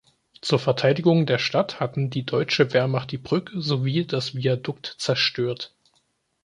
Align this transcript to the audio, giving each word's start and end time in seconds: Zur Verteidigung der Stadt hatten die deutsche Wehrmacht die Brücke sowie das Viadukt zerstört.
Zur 0.41 0.57
Verteidigung 0.57 1.27
der 1.27 1.37
Stadt 1.37 1.79
hatten 1.79 2.09
die 2.09 2.25
deutsche 2.25 2.73
Wehrmacht 2.73 3.11
die 3.11 3.19
Brücke 3.19 3.61
sowie 3.61 4.03
das 4.07 4.33
Viadukt 4.33 4.95
zerstört. 4.97 5.75